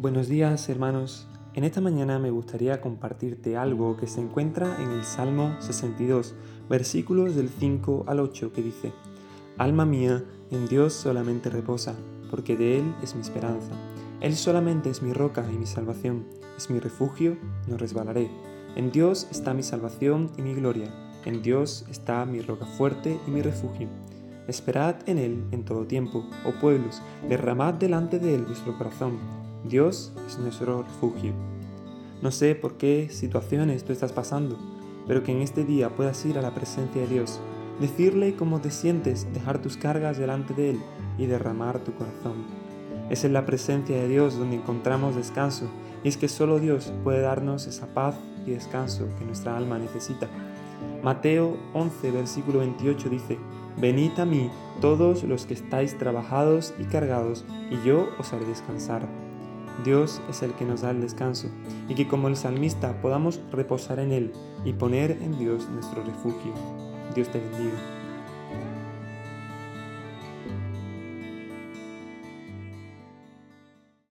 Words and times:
Buenos 0.00 0.28
días 0.28 0.66
hermanos. 0.70 1.26
En 1.52 1.62
esta 1.62 1.82
mañana 1.82 2.18
me 2.18 2.30
gustaría 2.30 2.80
compartirte 2.80 3.58
algo 3.58 3.98
que 3.98 4.06
se 4.06 4.22
encuentra 4.22 4.82
en 4.82 4.92
el 4.92 5.04
Salmo 5.04 5.54
62, 5.60 6.34
versículos 6.70 7.36
del 7.36 7.50
5 7.50 8.04
al 8.06 8.20
8, 8.20 8.50
que 8.50 8.62
dice, 8.62 8.94
Alma 9.58 9.84
mía, 9.84 10.24
en 10.50 10.68
Dios 10.68 10.94
solamente 10.94 11.50
reposa, 11.50 11.96
porque 12.30 12.56
de 12.56 12.78
Él 12.78 12.94
es 13.02 13.14
mi 13.14 13.20
esperanza. 13.20 13.72
Él 14.22 14.36
solamente 14.36 14.88
es 14.88 15.02
mi 15.02 15.12
roca 15.12 15.46
y 15.52 15.58
mi 15.58 15.66
salvación, 15.66 16.24
es 16.56 16.70
mi 16.70 16.78
refugio, 16.78 17.36
no 17.68 17.76
resbalaré. 17.76 18.30
En 18.76 18.92
Dios 18.92 19.28
está 19.30 19.52
mi 19.52 19.62
salvación 19.62 20.30
y 20.38 20.40
mi 20.40 20.54
gloria, 20.54 20.90
en 21.26 21.42
Dios 21.42 21.84
está 21.90 22.24
mi 22.24 22.40
roca 22.40 22.64
fuerte 22.64 23.20
y 23.26 23.30
mi 23.30 23.42
refugio. 23.42 23.90
Esperad 24.48 24.94
en 25.04 25.18
Él 25.18 25.44
en 25.50 25.66
todo 25.66 25.84
tiempo, 25.84 26.24
oh 26.46 26.58
pueblos, 26.58 27.02
derramad 27.28 27.74
delante 27.74 28.18
de 28.18 28.34
Él 28.34 28.46
vuestro 28.46 28.78
corazón 28.78 29.49
Dios 29.64 30.12
es 30.26 30.38
nuestro 30.38 30.82
refugio. 30.82 31.32
No 32.22 32.30
sé 32.30 32.54
por 32.54 32.74
qué 32.74 33.08
situaciones 33.10 33.84
tú 33.84 33.92
estás 33.92 34.12
pasando, 34.12 34.58
pero 35.06 35.22
que 35.22 35.32
en 35.32 35.42
este 35.42 35.64
día 35.64 35.90
puedas 35.90 36.24
ir 36.24 36.38
a 36.38 36.42
la 36.42 36.54
presencia 36.54 37.02
de 37.02 37.08
Dios, 37.08 37.40
decirle 37.78 38.34
cómo 38.34 38.60
te 38.60 38.70
sientes, 38.70 39.26
dejar 39.34 39.60
tus 39.60 39.76
cargas 39.76 40.18
delante 40.18 40.54
de 40.54 40.70
Él 40.70 40.80
y 41.18 41.26
derramar 41.26 41.78
tu 41.80 41.92
corazón. 41.92 42.44
Es 43.10 43.24
en 43.24 43.34
la 43.34 43.44
presencia 43.44 43.96
de 43.96 44.08
Dios 44.08 44.38
donde 44.38 44.56
encontramos 44.56 45.16
descanso, 45.16 45.66
y 46.02 46.08
es 46.08 46.16
que 46.16 46.28
solo 46.28 46.58
Dios 46.58 46.92
puede 47.04 47.20
darnos 47.20 47.66
esa 47.66 47.86
paz 47.86 48.16
y 48.46 48.52
descanso 48.52 49.08
que 49.18 49.24
nuestra 49.26 49.56
alma 49.56 49.78
necesita. 49.78 50.28
Mateo 51.02 51.58
11, 51.74 52.10
versículo 52.12 52.60
28 52.60 53.08
dice, 53.10 53.38
Venid 53.78 54.18
a 54.18 54.24
mí 54.24 54.50
todos 54.80 55.22
los 55.24 55.44
que 55.44 55.54
estáis 55.54 55.98
trabajados 55.98 56.72
y 56.78 56.84
cargados, 56.84 57.44
y 57.70 57.86
yo 57.86 58.08
os 58.18 58.32
haré 58.32 58.46
descansar. 58.46 59.29
Dios 59.84 60.20
es 60.28 60.42
el 60.42 60.52
que 60.54 60.64
nos 60.64 60.82
da 60.82 60.90
el 60.90 61.00
descanso 61.00 61.48
y 61.88 61.94
que 61.94 62.08
como 62.08 62.28
el 62.28 62.36
salmista 62.36 63.00
podamos 63.00 63.40
reposar 63.52 63.98
en 63.98 64.12
Él 64.12 64.32
y 64.64 64.72
poner 64.72 65.12
en 65.22 65.38
Dios 65.38 65.68
nuestro 65.70 66.02
refugio. 66.04 66.52
Dios 67.14 67.28
te 67.28 67.40
bendiga. 67.40 67.99